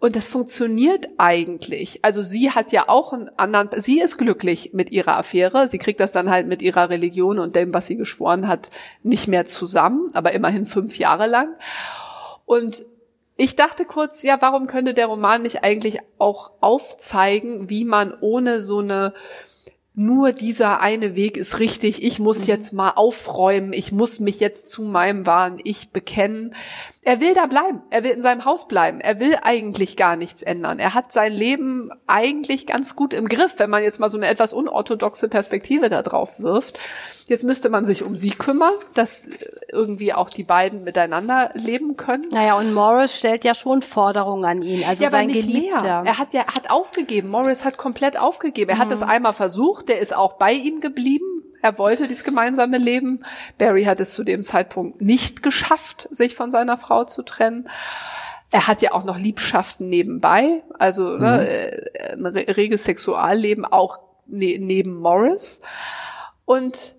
[0.04, 2.00] Und das funktioniert eigentlich.
[2.02, 5.66] Also sie hat ja auch einen anderen, sie ist glücklich mit ihrer Affäre.
[5.66, 8.70] Sie kriegt das dann halt mit ihrer Religion und dem, was sie geschworen hat,
[9.02, 11.54] nicht mehr zusammen, aber immerhin fünf Jahre lang.
[12.44, 12.84] Und
[13.38, 18.60] ich dachte kurz, ja, warum könnte der Roman nicht eigentlich auch aufzeigen, wie man ohne
[18.60, 19.14] so eine
[19.94, 22.46] nur dieser eine Weg ist richtig, ich muss mhm.
[22.46, 26.54] jetzt mal aufräumen, ich muss mich jetzt zu meinem wahren Ich bekennen.
[27.06, 30.40] Er will da bleiben, er will in seinem Haus bleiben, er will eigentlich gar nichts
[30.42, 30.78] ändern.
[30.78, 34.26] Er hat sein Leben eigentlich ganz gut im Griff, wenn man jetzt mal so eine
[34.26, 36.78] etwas unorthodoxe Perspektive da drauf wirft.
[37.26, 39.28] Jetzt müsste man sich um sie kümmern, dass
[39.70, 42.28] irgendwie auch die beiden miteinander leben können.
[42.30, 45.82] Naja, und Morris stellt ja schon Forderungen an ihn, also ja, sein aber nicht Geliebter.
[45.82, 46.02] Mehr.
[46.04, 47.28] Er hat ja hat aufgegeben.
[47.28, 48.70] Morris hat komplett aufgegeben.
[48.70, 48.80] Er mhm.
[48.80, 51.33] hat es einmal versucht, der ist auch bei ihm geblieben.
[51.64, 53.24] Er wollte dieses gemeinsame Leben.
[53.56, 57.70] Barry hat es zu dem Zeitpunkt nicht geschafft, sich von seiner Frau zu trennen.
[58.50, 61.22] Er hat ja auch noch Liebschaften nebenbei, also mhm.
[61.22, 65.62] ne, ein reges Sexualleben auch ne, neben Morris.
[66.44, 66.96] Und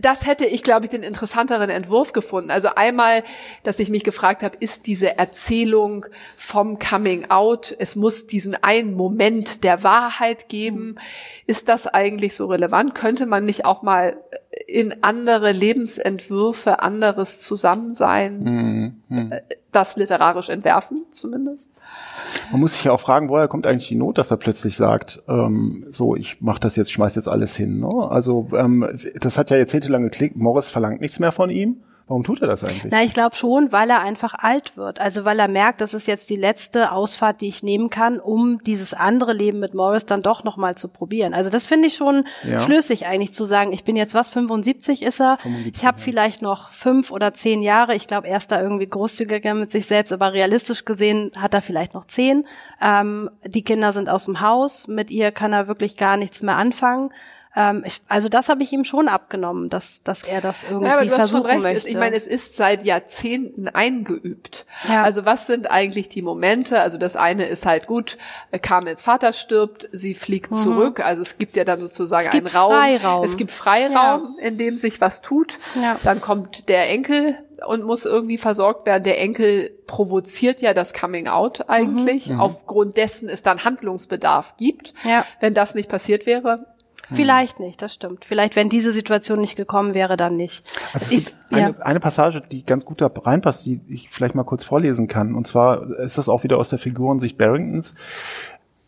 [0.00, 2.50] das hätte ich, glaube ich, den interessanteren Entwurf gefunden.
[2.50, 3.22] Also einmal,
[3.62, 8.94] dass ich mich gefragt habe, ist diese Erzählung vom Coming Out, es muss diesen einen
[8.94, 10.96] Moment der Wahrheit geben,
[11.46, 12.94] ist das eigentlich so relevant?
[12.94, 14.16] Könnte man nicht auch mal
[14.66, 18.96] in andere Lebensentwürfe, anderes Zusammensein, mhm.
[19.08, 19.32] mhm.
[19.72, 21.72] das literarisch entwerfen zumindest?
[22.50, 25.22] Man muss sich ja auch fragen, woher kommt eigentlich die Not, dass er plötzlich sagt,
[25.28, 27.80] ähm, so, ich mach das jetzt, schmeiß jetzt alles hin.
[27.80, 27.88] Ne?
[28.10, 28.88] Also ähm,
[29.20, 31.82] das hat ja jahrzehntelang geklickt, Morris verlangt nichts mehr von ihm.
[32.08, 32.90] Warum tut er das eigentlich?
[32.90, 34.98] Na, ich glaube schon, weil er einfach alt wird.
[34.98, 38.62] Also weil er merkt, das ist jetzt die letzte Ausfahrt, die ich nehmen kann, um
[38.64, 41.34] dieses andere Leben mit Morris dann doch nochmal zu probieren.
[41.34, 42.60] Also das finde ich schon ja.
[42.60, 46.04] schlüssig eigentlich zu sagen, ich bin jetzt was, 75 ist er, 75, ich habe ja.
[46.04, 47.94] vielleicht noch fünf oder zehn Jahre.
[47.94, 51.60] Ich glaube, er ist da irgendwie großzügiger mit sich selbst, aber realistisch gesehen hat er
[51.60, 52.44] vielleicht noch zehn.
[52.82, 56.56] Ähm, die Kinder sind aus dem Haus, mit ihr kann er wirklich gar nichts mehr
[56.56, 57.10] anfangen.
[57.58, 60.94] Ähm, ich, also das habe ich ihm schon abgenommen, dass, dass er das irgendwie ja,
[60.94, 61.74] aber du versuchen hast schon recht.
[61.74, 61.88] möchte.
[61.88, 64.64] Ich meine, es ist seit Jahrzehnten eingeübt.
[64.88, 65.02] Ja.
[65.02, 66.80] Also was sind eigentlich die Momente?
[66.80, 68.16] Also das eine ist halt gut,
[68.62, 70.56] Carmels Vater stirbt, sie fliegt mhm.
[70.56, 71.00] zurück.
[71.00, 72.72] Also es gibt ja dann sozusagen einen Raum.
[72.72, 73.24] Freiraum.
[73.24, 74.46] Es gibt Freiraum, ja.
[74.46, 75.58] in dem sich was tut.
[75.82, 75.96] Ja.
[76.04, 79.02] Dann kommt der Enkel und muss irgendwie versorgt werden.
[79.02, 82.40] Der Enkel provoziert ja das Coming Out eigentlich, mhm.
[82.40, 84.94] aufgrund dessen es dann Handlungsbedarf gibt.
[85.02, 85.24] Ja.
[85.40, 86.66] Wenn das nicht passiert wäre,
[87.10, 88.24] Vielleicht nicht, das stimmt.
[88.24, 90.70] Vielleicht, wenn diese Situation nicht gekommen wäre, dann nicht.
[90.92, 91.74] Also ich, eine, ja.
[91.80, 95.34] eine Passage, die ganz gut da reinpasst, die ich vielleicht mal kurz vorlesen kann.
[95.34, 97.94] Und zwar ist das auch wieder aus der Figurensicht Barringtons.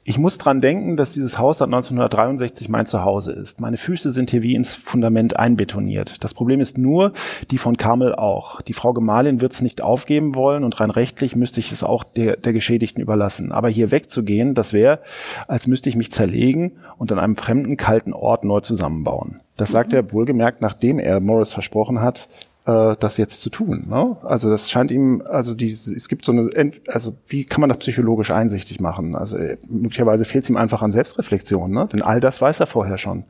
[0.02, 3.60] Ich muss dran denken, dass dieses Haus seit 1963 mein Zuhause ist.
[3.60, 6.24] Meine Füße sind hier wie ins Fundament einbetoniert.
[6.24, 7.12] Das Problem ist nur,
[7.50, 8.62] die von Carmel auch.
[8.62, 12.02] Die Frau Gemahlin wird es nicht aufgeben wollen und rein rechtlich müsste ich es auch
[12.02, 13.52] der, der Geschädigten überlassen.
[13.52, 15.00] Aber hier wegzugehen, das wäre,
[15.48, 19.40] als müsste ich mich zerlegen und an einem fremden, kalten Ort neu zusammenbauen.
[19.58, 22.30] Das sagt er wohlgemerkt, nachdem er Morris versprochen hat,
[22.70, 23.86] äh, das jetzt zu tun.
[23.88, 24.16] Ne?
[24.22, 27.78] Also das scheint ihm, also die, es gibt so eine, also wie kann man das
[27.78, 29.16] psychologisch einsichtig machen?
[29.16, 31.88] Also äh, möglicherweise fehlt es ihm einfach an Selbstreflexion, ne?
[31.92, 33.24] Denn all das weiß er vorher schon.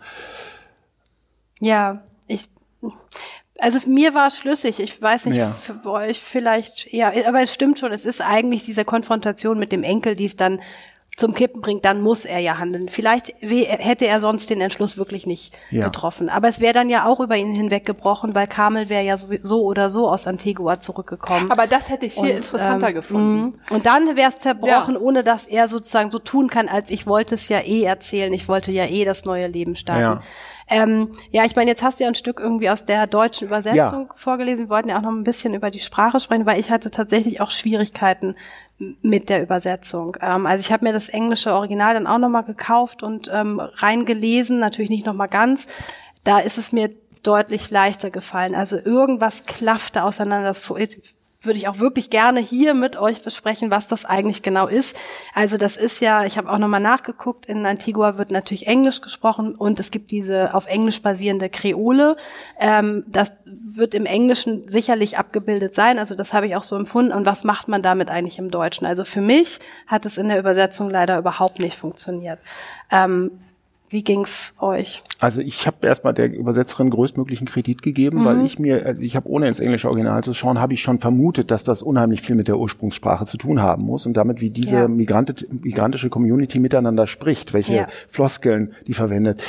[1.61, 2.49] Ja, ich,
[3.59, 4.81] also mir war es schlüssig.
[4.81, 5.51] Ich weiß nicht, ja.
[5.53, 7.93] für euch vielleicht, ja, aber es stimmt schon.
[7.93, 10.61] Es ist eigentlich diese Konfrontation mit dem Enkel, die es dann
[11.21, 12.89] zum Kippen bringt, dann muss er ja handeln.
[12.89, 15.85] Vielleicht hätte er sonst den Entschluss wirklich nicht ja.
[15.85, 16.31] getroffen.
[16.31, 19.91] Aber es wäre dann ja auch über ihn hinweggebrochen, weil Kamel wäre ja so, oder
[19.91, 21.53] so aus Antigua zurückgekommen.
[21.53, 23.41] Aber das hätte ich viel und, interessanter ähm, gefunden.
[23.41, 23.55] Mhm.
[23.69, 25.01] Und dann wäre es zerbrochen, ja.
[25.01, 28.49] ohne dass er sozusagen so tun kann, als ich wollte es ja eh erzählen, ich
[28.49, 30.01] wollte ja eh das neue Leben starten.
[30.01, 30.21] Ja.
[30.71, 34.07] Ähm, ja, ich meine, jetzt hast du ja ein Stück irgendwie aus der deutschen Übersetzung
[34.09, 34.15] ja.
[34.15, 34.67] vorgelesen.
[34.67, 37.41] Wir wollten ja auch noch ein bisschen über die Sprache sprechen, weil ich hatte tatsächlich
[37.41, 38.37] auch Schwierigkeiten
[39.03, 40.17] mit der Übersetzung.
[40.21, 44.59] Ähm, also ich habe mir das englische Original dann auch nochmal gekauft und ähm, reingelesen,
[44.59, 45.67] natürlich nicht nochmal ganz.
[46.25, 46.91] Da ist es mir
[47.23, 48.55] deutlich leichter gefallen.
[48.55, 50.49] Also irgendwas klaffte auseinander.
[50.49, 50.63] Das
[51.43, 54.95] würde ich auch wirklich gerne hier mit euch besprechen, was das eigentlich genau ist.
[55.35, 59.55] Also das ist ja, ich habe auch nochmal nachgeguckt, in Antigua wird natürlich Englisch gesprochen
[59.55, 62.17] und es gibt diese auf Englisch basierende Kreole.
[62.59, 67.13] Ähm, das wird im Englischen sicherlich abgebildet sein, also das habe ich auch so empfunden.
[67.13, 68.87] Und was macht man damit eigentlich im Deutschen?
[68.87, 72.39] Also für mich hat es in der Übersetzung leider überhaupt nicht funktioniert.
[72.91, 73.31] Ähm,
[73.91, 75.03] wie ging's euch?
[75.19, 78.25] Also ich habe erstmal der Übersetzerin größtmöglichen Kredit gegeben, mhm.
[78.25, 81.01] weil ich mir, also ich habe ohne ins englische Original zu schauen, habe ich schon
[81.01, 84.51] vermutet, dass das unheimlich viel mit der Ursprungssprache zu tun haben muss und damit, wie
[84.51, 84.89] diese ja.
[84.89, 87.89] migrantische Community miteinander spricht, welche ja.
[88.09, 89.43] Floskeln die verwendet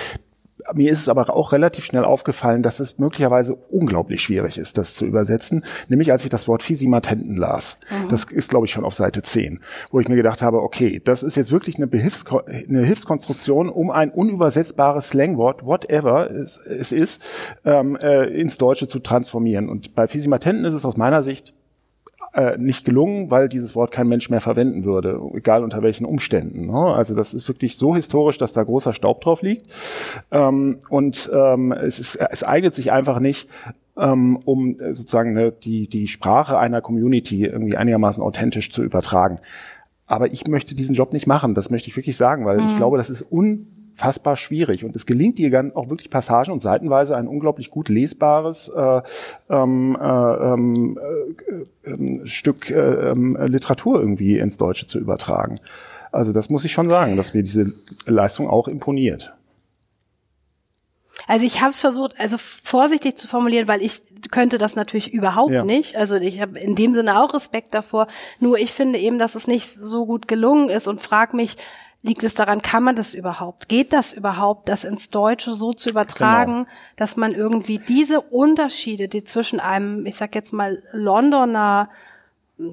[0.74, 4.96] mir ist es aber auch relativ schnell aufgefallen, dass es möglicherweise unglaublich schwierig ist, das
[4.96, 5.66] zu übersetzen.
[5.88, 7.78] Nämlich als ich das Wort Fisimatenten las.
[7.90, 8.10] Mhm.
[8.10, 9.60] Das ist, glaube ich, schon auf Seite 10,
[9.92, 13.92] wo ich mir gedacht habe, okay, das ist jetzt wirklich eine, Behilfsko eine Hilfskonstruktion, um
[13.92, 17.22] ein unübersetzbares Slangwort, whatever es, es ist,
[17.66, 19.70] ähm, äh, ins Deutsche zu transformieren.
[19.70, 21.54] Und bei Fisimatenten ist es aus meiner Sicht
[22.34, 26.68] äh, nicht gelungen, weil dieses Wort kein Mensch mehr verwenden würde, egal unter welchen Umständen.
[26.68, 26.96] Ne?
[26.96, 29.70] Also das ist wirklich so historisch, dass da großer Staub drauf liegt.
[30.32, 33.50] Ähm, und ähm, es, ist, es eignet sich einfach nicht,
[33.98, 39.40] ähm, um äh, sozusagen ne, die, die Sprache einer Community irgendwie einigermaßen authentisch zu übertragen.
[40.08, 42.68] Aber ich möchte diesen Job nicht machen, das möchte ich wirklich sagen, weil mhm.
[42.68, 44.84] ich glaube, das ist un unfassbar schwierig.
[44.84, 49.02] Und es gelingt ihr dann auch wirklich Passagen und seitenweise ein unglaublich gut lesbares äh,
[49.50, 51.00] ähm, äh, ähm,
[51.86, 55.56] äh, äh, Stück äh, ähm, Literatur irgendwie ins Deutsche zu übertragen.
[56.12, 57.74] Also das muss ich schon sagen, dass mir diese
[58.06, 59.34] Leistung auch imponiert.
[61.28, 65.52] Also ich habe es versucht, also vorsichtig zu formulieren, weil ich könnte das natürlich überhaupt
[65.52, 65.64] ja.
[65.64, 65.96] nicht.
[65.96, 68.08] Also ich habe in dem Sinne auch Respekt davor.
[68.40, 71.58] Nur ich finde eben, dass es nicht so gut gelungen ist und frage mich,
[72.04, 73.70] Liegt es daran, kann man das überhaupt?
[73.70, 76.70] Geht das überhaupt, das ins Deutsche so zu übertragen, genau.
[76.96, 81.90] dass man irgendwie diese Unterschiede, die zwischen einem, ich sag jetzt mal, Londoner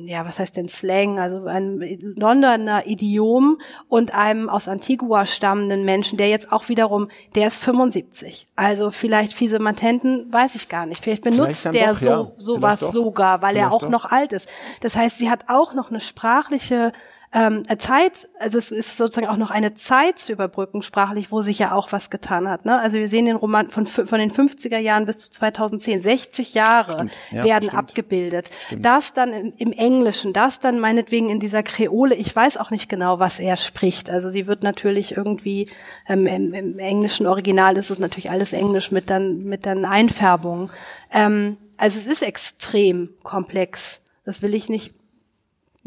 [0.05, 1.81] ja, was heißt denn Slang, also ein
[2.19, 8.47] Londoner Idiom und einem aus Antigua stammenden Menschen, der jetzt auch wiederum, der ist 75.
[8.57, 11.03] Also vielleicht fiese Matenten, weiß ich gar nicht.
[11.03, 12.33] Vielleicht benutzt vielleicht der doch, so ja.
[12.37, 13.91] sowas sogar, weil vielleicht er auch doch.
[13.91, 14.49] noch alt ist.
[14.81, 16.93] Das heißt, sie hat auch noch eine sprachliche
[17.31, 21.59] ähm, Zeit, also es ist sozusagen auch noch eine Zeit zu überbrücken, sprachlich, wo sich
[21.59, 22.65] ja auch was getan hat.
[22.65, 22.81] Ne?
[22.81, 27.09] Also wir sehen den Roman von, von den 50er Jahren bis zu 2010, 60 Jahre
[27.31, 27.79] ja, werden stimmt.
[27.79, 28.51] abgebildet.
[28.67, 28.87] Stimmt.
[28.87, 32.89] Das dann im, im, Englischen, das dann meinetwegen in dieser Kreole, ich weiß auch nicht
[32.89, 34.09] genau, was er spricht.
[34.09, 35.69] Also sie wird natürlich irgendwie,
[36.09, 40.71] ähm, im, im, englischen Original ist es natürlich alles Englisch mit dann, mit dann Einfärbungen.
[41.13, 44.01] Ähm, also es ist extrem komplex.
[44.25, 44.95] Das will ich nicht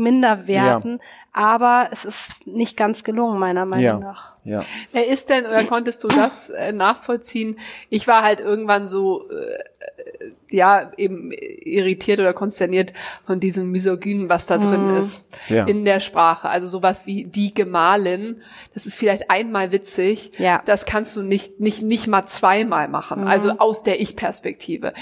[0.01, 0.99] minder werten, ja.
[1.31, 3.99] aber es ist nicht ganz gelungen, meiner Meinung ja.
[3.99, 4.33] nach.
[4.43, 4.63] Ja.
[4.91, 7.59] Er ist denn, oder konntest du das äh, nachvollziehen?
[7.89, 12.93] Ich war halt irgendwann so, äh, ja, eben irritiert oder konsterniert
[13.25, 14.97] von diesem Misogynen, was da drin mhm.
[14.97, 15.65] ist ja.
[15.65, 16.49] in der Sprache.
[16.49, 18.41] Also sowas wie die Gemahlin,
[18.73, 20.61] das ist vielleicht einmal witzig, ja.
[20.65, 23.21] das kannst du nicht, nicht, nicht mal zweimal machen.
[23.21, 23.27] Mhm.
[23.27, 24.93] Also aus der Ich-Perspektive.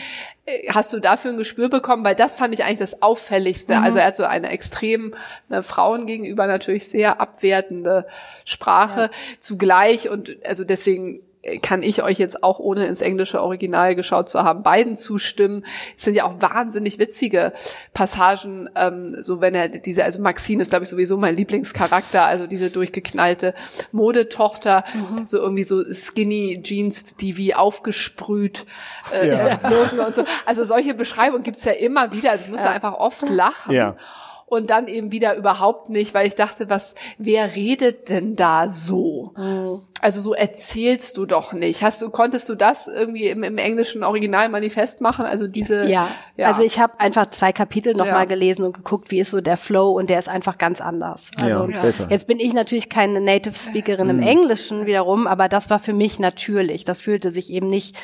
[0.45, 2.03] Äh, hast du dafür ein Gespür bekommen?
[2.03, 3.75] Weil das fand ich eigentlich das Auffälligste.
[3.75, 3.83] Mhm.
[3.83, 5.13] Also er hat so eine extrem
[5.49, 8.05] eine Frauen gegenüber natürlich sehr abwertende
[8.45, 9.09] Sprache ja.
[9.39, 11.21] zugleich und also deswegen
[11.61, 15.65] kann ich euch jetzt auch ohne ins englische Original geschaut zu haben beiden zustimmen.
[15.97, 17.53] Es sind ja auch wahnsinnig witzige
[17.93, 22.45] Passagen, ähm, so wenn er diese, also Maxine ist glaube ich sowieso mein Lieblingscharakter, also
[22.45, 23.53] diese durchgeknallte
[23.93, 25.27] Modetochter, mhm.
[25.27, 28.65] so irgendwie so Skinny Jeans, die wie aufgesprüht
[29.13, 29.59] äh, ja.
[30.05, 30.25] und so.
[30.45, 32.31] Also solche Beschreibungen gibt's ja immer wieder.
[32.31, 32.71] Also ich muss ja.
[32.71, 33.73] einfach oft lachen.
[33.73, 33.95] Ja
[34.49, 39.33] und dann eben wieder überhaupt nicht, weil ich dachte, was, wer redet denn da so?
[39.37, 39.81] Mhm.
[40.01, 41.83] Also so erzählst du doch nicht.
[41.83, 45.25] Hast du, konntest du das irgendwie im, im englischen Original manifest machen?
[45.25, 45.89] Also diese.
[45.89, 46.47] Ja, ja.
[46.47, 48.25] also ich habe einfach zwei Kapitel nochmal ja.
[48.25, 51.31] gelesen und geguckt, wie ist so der Flow und der ist einfach ganz anders.
[51.35, 54.21] Also ja, jetzt bin ich natürlich keine Native Speakerin mhm.
[54.21, 56.85] im Englischen wiederum, aber das war für mich natürlich.
[56.85, 57.97] Das fühlte sich eben nicht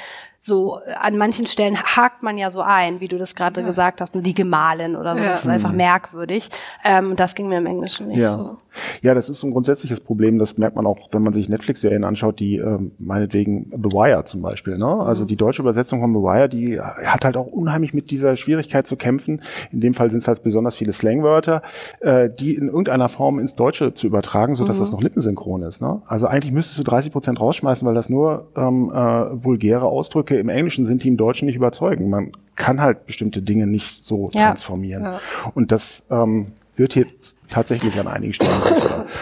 [0.45, 3.65] so an manchen Stellen hakt man ja so ein, wie du das gerade ja.
[3.65, 5.23] gesagt hast, nur die Gemahlin oder so.
[5.23, 5.29] Ja.
[5.29, 5.77] Das ist einfach mhm.
[5.77, 6.49] merkwürdig.
[6.83, 8.31] Ähm, das ging mir im Englischen nicht ja.
[8.31, 8.57] so.
[9.01, 10.39] Ja, das ist so ein grundsätzliches Problem.
[10.39, 14.41] Das merkt man auch, wenn man sich Netflix-Serien anschaut, die ähm, meinetwegen The Wire zum
[14.41, 14.77] Beispiel.
[14.77, 14.85] Ne?
[14.87, 15.27] Also mhm.
[15.27, 18.95] die deutsche Übersetzung von The Wire, die hat halt auch unheimlich mit dieser Schwierigkeit zu
[18.95, 19.41] kämpfen.
[19.71, 21.61] In dem Fall sind es halt besonders viele Slangwörter,
[22.01, 24.81] äh, die in irgendeiner Form ins Deutsche zu übertragen, so dass mhm.
[24.81, 25.81] das noch lippensynchron ist.
[25.81, 26.01] Ne?
[26.07, 28.95] Also eigentlich müsstest du 30 Prozent rausschmeißen, weil das nur ähm, äh,
[29.43, 32.09] vulgäre Ausdrücke Ausdrücke im Englischen sind, die im Deutschen nicht überzeugen.
[32.09, 34.47] Man kann halt bestimmte Dinge nicht so ja.
[34.47, 35.03] transformieren.
[35.03, 35.21] Ja.
[35.53, 37.05] Und das ähm, wird hier
[37.49, 38.61] tatsächlich an einigen Stellen.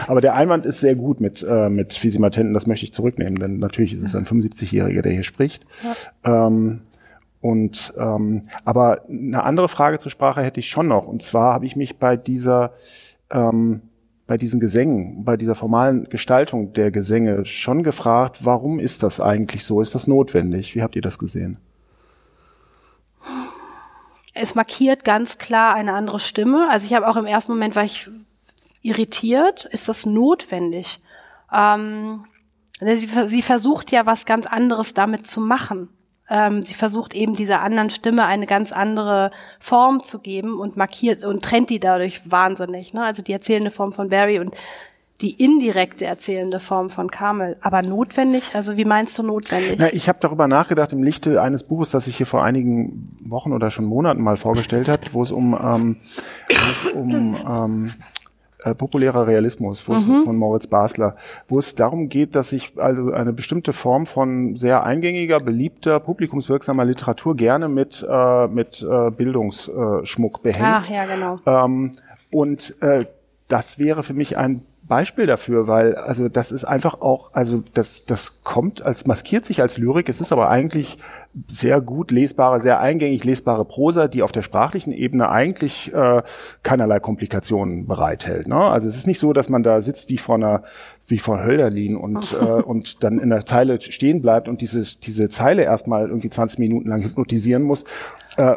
[0.06, 3.58] Aber der Einwand ist sehr gut mit, äh, mit Fisimatenten, das möchte ich zurücknehmen, denn
[3.58, 5.66] natürlich ist es ein 75-Jähriger, der hier spricht.
[6.24, 6.46] Ja.
[6.46, 6.80] Ähm,
[7.40, 11.06] und ähm, aber eine andere Frage zur Sprache hätte ich schon noch.
[11.06, 12.72] Und zwar habe ich mich bei dieser
[13.30, 13.82] ähm,
[14.26, 19.64] bei diesen Gesängen, bei dieser formalen Gestaltung der Gesänge schon gefragt, warum ist das eigentlich
[19.64, 19.80] so?
[19.82, 20.74] Ist das notwendig?
[20.74, 21.58] Wie habt ihr das gesehen?
[24.34, 26.68] Es markiert ganz klar eine andere Stimme.
[26.70, 28.10] Also ich habe auch im ersten Moment war ich
[28.82, 29.64] irritiert.
[29.66, 31.00] Ist das notwendig?
[31.52, 32.26] Ähm,
[32.80, 35.88] sie, sie versucht ja was ganz anderes damit zu machen
[36.28, 41.24] ähm, sie versucht eben dieser anderen Stimme eine ganz andere Form zu geben und markiert
[41.24, 42.94] und trennt die dadurch wahnsinnig.
[42.94, 43.04] Ne?
[43.04, 44.50] Also die erzählende Form von Barry und
[45.24, 47.56] die indirekte erzählende Form von Carmel.
[47.62, 48.50] Aber notwendig?
[48.52, 49.76] Also wie meinst du notwendig?
[49.78, 53.52] Na, ich habe darüber nachgedacht im Lichte eines Buches, das ich hier vor einigen Wochen
[53.52, 55.96] oder schon Monaten mal vorgestellt hat, wo es um, ähm,
[56.48, 57.92] wo es um ähm,
[58.64, 60.24] äh, populärer Realismus wo es, Mhm.
[60.24, 61.16] von Moritz Basler,
[61.48, 66.84] wo es darum geht, dass ich also eine bestimmte Form von sehr eingängiger, beliebter, publikumswirksamer
[66.84, 70.62] Literatur gerne mit, äh, mit äh, Bildungsschmuck behängt.
[70.62, 71.38] Ah, ja, genau.
[71.46, 71.92] Ähm,
[72.30, 73.06] und äh,
[73.48, 78.04] das wäre für mich ein Beispiel dafür, weil also das ist einfach auch, also das
[78.04, 80.98] das kommt als maskiert sich als Lyrik, es ist aber eigentlich
[81.48, 86.22] sehr gut lesbare, sehr eingängig lesbare Prosa, die auf der sprachlichen Ebene eigentlich äh,
[86.62, 88.46] keinerlei Komplikationen bereithält.
[88.46, 88.56] Ne?
[88.56, 90.62] Also es ist nicht so, dass man da sitzt wie vor einer
[91.06, 95.30] wie vor Hölderlin und äh, und dann in der Zeile stehen bleibt und diese diese
[95.30, 97.84] Zeile erstmal irgendwie 20 Minuten lang hypnotisieren muss
[98.36, 98.56] äh, äh,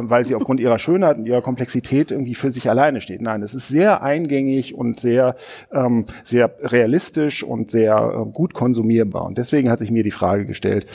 [0.00, 3.22] weil sie aufgrund ihrer Schönheit und ihrer Komplexität irgendwie für sich alleine steht.
[3.22, 5.36] Nein, es ist sehr eingängig und sehr,
[5.72, 9.26] ähm, sehr realistisch und sehr äh, gut konsumierbar.
[9.26, 10.86] Und deswegen hat sich mir die Frage gestellt,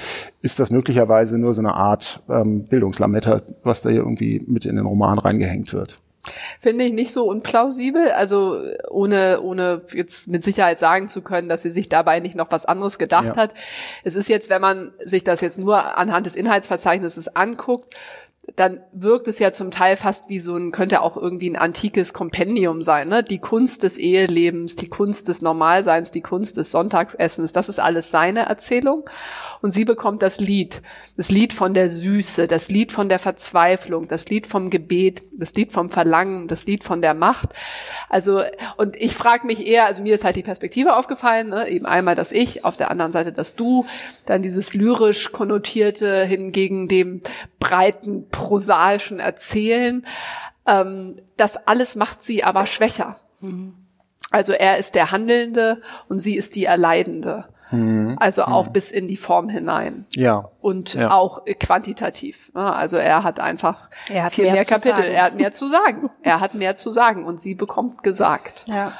[0.41, 4.75] ist das möglicherweise nur so eine Art ähm, Bildungslametta, was da hier irgendwie mit in
[4.75, 5.99] den Roman reingehängt wird?
[6.61, 8.11] Finde ich nicht so unplausibel.
[8.11, 12.51] Also ohne, ohne jetzt mit Sicherheit sagen zu können, dass sie sich dabei nicht noch
[12.51, 13.35] was anderes gedacht Ja.
[13.35, 13.53] hat.
[14.03, 17.95] Es ist jetzt, wenn man sich das jetzt nur anhand des Inhaltsverzeichnisses anguckt,
[18.55, 22.13] dann wirkt es ja zum Teil fast wie so ein, könnte auch irgendwie ein antikes
[22.13, 23.23] Kompendium sein, ne?
[23.23, 28.09] Die Kunst des Ehelebens, die Kunst des Normalseins, die Kunst des Sonntagsessens, das ist alles
[28.09, 29.07] seine Erzählung.
[29.61, 30.81] Und sie bekommt das Lied,
[31.17, 35.53] das Lied von der Süße, das Lied von der Verzweiflung, das Lied vom Gebet, das
[35.53, 37.49] Lied vom Verlangen, das Lied von der Macht.
[38.09, 38.41] Also,
[38.77, 41.67] und ich frage mich eher, also mir ist halt die Perspektive aufgefallen, ne?
[41.67, 43.85] eben einmal das Ich, auf der anderen Seite das Du,
[44.25, 47.21] dann dieses lyrisch konnotierte hingegen dem
[47.59, 50.05] breiten, prosaischen Erzählen.
[50.67, 53.17] Ähm, das alles macht sie aber schwächer.
[54.31, 57.45] Also er ist der Handelnde und sie ist die Erleidende.
[58.17, 60.49] Also auch bis in die Form hinein Ja.
[60.61, 61.11] und Ja.
[61.11, 62.49] auch äh, quantitativ.
[62.55, 62.73] ne?
[62.73, 64.95] Also er hat einfach Er hat viel mehr mehr, Kapitel.
[64.95, 65.11] sagen.
[65.11, 66.09] Er hat mehr zu sagen.
[66.23, 68.63] Er hat mehr zu sagen und sie bekommt gesagt.
[68.69, 68.93] Ja.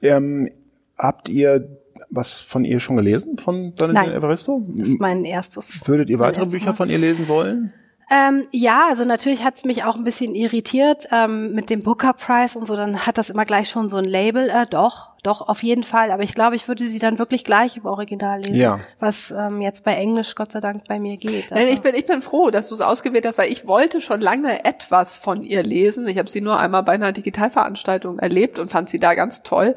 [0.00, 0.50] Ähm,
[0.96, 1.68] habt ihr
[2.10, 4.16] was von ihr schon gelesen, von Donatella Nein.
[4.16, 4.62] Evaristo?
[4.68, 5.86] Das ist mein erstes.
[5.86, 6.72] Würdet ihr weitere Bücher Mal.
[6.76, 7.74] von ihr lesen wollen?
[8.10, 12.58] Ähm, ja, also natürlich hat's mich auch ein bisschen irritiert ähm, mit dem Booker Prize
[12.58, 12.74] und so.
[12.74, 14.48] Dann hat das immer gleich schon so ein Label.
[14.48, 16.10] Äh, doch, doch, auf jeden Fall.
[16.10, 18.80] Aber ich glaube, ich würde sie dann wirklich gleich im Original lesen, Ja.
[18.98, 21.50] was ähm, jetzt bei Englisch Gott sei Dank bei mir geht.
[21.50, 24.00] Nein, Also- ich bin, ich bin froh, dass du es ausgewählt hast, weil ich wollte
[24.00, 26.08] schon lange etwas von ihr lesen.
[26.08, 29.74] Ich habe sie nur einmal bei einer Digitalveranstaltung erlebt und fand sie da ganz toll.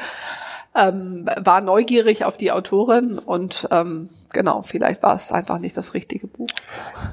[0.73, 5.93] Ähm, war neugierig auf die Autorin und ähm, genau, vielleicht war es einfach nicht das
[5.93, 6.47] richtige Buch.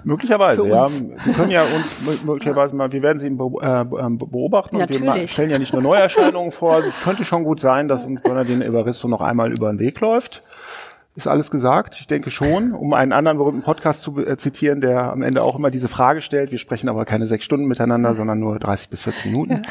[0.05, 0.85] Möglicherweise, ja.
[1.25, 5.01] Wir können ja uns mö- möglicherweise mal, wir werden sie äh, ähm, beobachten und wir
[5.01, 5.33] Natürlich.
[5.33, 6.79] stellen ja nicht nur Neuerscheinungen vor.
[6.79, 10.43] Es könnte schon gut sein, dass uns Bernardine Evaristo noch einmal über den Weg läuft.
[11.19, 11.97] Ist alles gesagt?
[11.99, 12.73] Ich denke schon.
[12.73, 16.21] Um einen anderen berühmten Podcast zu äh, zitieren, der am Ende auch immer diese Frage
[16.21, 16.53] stellt.
[16.53, 19.63] Wir sprechen aber keine sechs Stunden miteinander, sondern nur 30 bis 40 Minuten.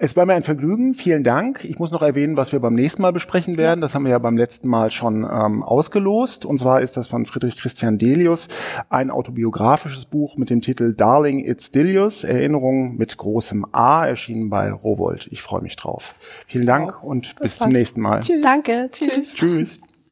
[0.00, 0.94] Es war mir ein Vergnügen.
[0.94, 1.64] Vielen Dank.
[1.64, 3.80] Ich muss noch erwähnen, was wir beim nächsten Mal besprechen werden.
[3.82, 6.44] Das haben wir ja beim letzten Mal schon ähm, ausgelost.
[6.44, 8.48] Und zwar ist das von Friedrich Christian Delius
[8.88, 12.24] ein autobiografisches Buch mit dem Titel Darling It's Delius.
[12.24, 15.28] Erinnerungen mit großem A, erschienen bei Rowold.
[15.30, 16.14] Ich freue mich drauf.
[16.48, 18.22] Vielen Dank und bis zum nächsten Mal.
[18.42, 18.88] Danke.
[18.90, 19.34] Tschüss.
[19.34, 19.78] Tschüss.